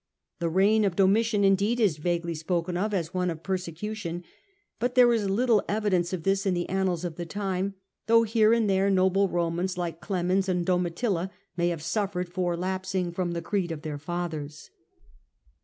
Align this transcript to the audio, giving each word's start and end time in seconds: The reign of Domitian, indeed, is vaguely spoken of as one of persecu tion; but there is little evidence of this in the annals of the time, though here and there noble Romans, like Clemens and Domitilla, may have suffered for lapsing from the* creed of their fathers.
The 0.39 0.49
reign 0.49 0.83
of 0.83 0.95
Domitian, 0.95 1.43
indeed, 1.43 1.79
is 1.79 1.97
vaguely 1.97 2.33
spoken 2.33 2.75
of 2.75 2.91
as 2.91 3.13
one 3.13 3.29
of 3.29 3.43
persecu 3.43 3.95
tion; 3.95 4.23
but 4.79 4.95
there 4.95 5.13
is 5.13 5.29
little 5.29 5.61
evidence 5.69 6.11
of 6.11 6.23
this 6.23 6.47
in 6.47 6.55
the 6.55 6.67
annals 6.69 7.05
of 7.05 7.17
the 7.17 7.25
time, 7.27 7.75
though 8.07 8.23
here 8.23 8.51
and 8.51 8.67
there 8.67 8.89
noble 8.89 9.29
Romans, 9.29 9.77
like 9.77 10.01
Clemens 10.01 10.49
and 10.49 10.65
Domitilla, 10.65 11.29
may 11.55 11.69
have 11.69 11.83
suffered 11.83 12.33
for 12.33 12.57
lapsing 12.57 13.11
from 13.11 13.33
the* 13.33 13.43
creed 13.43 13.71
of 13.71 13.83
their 13.83 13.99
fathers. 13.99 14.71